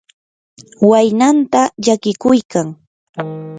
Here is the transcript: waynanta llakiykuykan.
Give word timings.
waynanta 0.89 1.61
llakiykuykan. 1.83 2.67